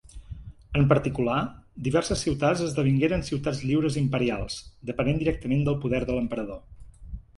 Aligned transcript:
En 0.79 0.85
particular, 0.93 1.35
diverses 1.87 2.23
ciutats 2.27 2.63
esdevingueren 2.67 3.25
ciutats 3.27 3.61
lliures 3.67 3.99
imperials, 4.03 4.57
depenent 4.91 5.21
directament 5.25 5.63
del 5.69 5.79
poder 5.85 6.01
de 6.09 6.17
l'emperador. 6.17 6.63